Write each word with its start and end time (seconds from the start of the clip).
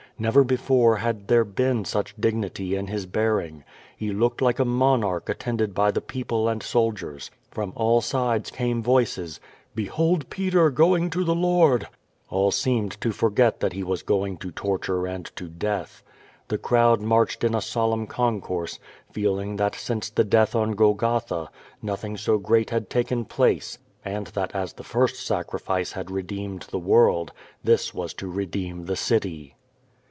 Never 0.19 0.43
before 0.43 0.97
had 0.97 1.29
there 1.29 1.43
been 1.43 1.83
such 1.83 2.13
dignity 2.15 2.75
in 2.75 2.85
his 2.85 3.07
bearing. 3.07 3.63
He 3.97 4.11
looked 4.11 4.39
like 4.39 4.59
a 4.59 4.65
monarch 4.65 5.27
attended 5.29 5.73
by 5.73 5.89
the 5.89 5.99
people 6.01 6.47
and 6.47 6.61
soldiers. 6.61 7.31
From 7.49 7.73
all 7.75 8.01
sides 8.01 8.51
came 8.51 8.83
voices: 8.83 9.39
"Behold 9.73 10.29
PeteV 10.29 10.75
going 10.75 11.09
to 11.09 11.23
the 11.23 11.33
Lord!" 11.33 11.87
All 12.29 12.51
seemed 12.51 13.01
to 13.01 13.11
forget 13.11 13.61
that 13.61 13.73
he 13.73 13.81
was 13.81 14.03
going 14.03 14.37
to 14.37 14.51
torture 14.51 15.07
and 15.07 15.25
to 15.35 15.49
death. 15.49 16.03
The 16.49 16.59
crowd 16.59 17.01
marched 17.01 17.43
in 17.43 17.55
a 17.55 17.61
solemn 17.61 18.05
concourse, 18.05 18.77
feeling 19.11 19.55
that 19.55 19.73
since 19.73 20.11
the 20.11 20.23
death 20.23 20.53
on 20.53 20.73
Golgotha, 20.73 21.49
nothing 21.81 22.15
so 22.15 22.37
great 22.37 22.69
had 22.69 22.91
taken 22.91 23.25
place, 23.25 23.79
and 24.05 24.27
that 24.27 24.53
as 24.53 24.73
the 24.73 24.83
first 24.83 25.15
sacrifice 25.25 25.93
had 25.93 26.11
redeemed 26.11 26.67
the 26.69 26.77
world, 26.77 27.31
this 27.63 27.95
was 27.95 28.13
to 28.15 28.27
redeem 28.29 28.85
the 28.85 28.95
city. 28.95 29.55